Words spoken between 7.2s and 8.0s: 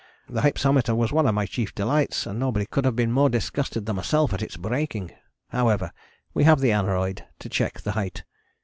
to check the